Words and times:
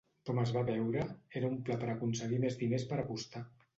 Com 0.27 0.37
es 0.43 0.53
va 0.55 0.63
veure, 0.69 1.03
era 1.41 1.51
un 1.55 1.61
pla 1.67 1.77
per 1.83 1.91
aconseguir 1.97 2.41
més 2.47 2.61
diners 2.63 2.87
per 2.93 2.99
apostar. 3.05 3.45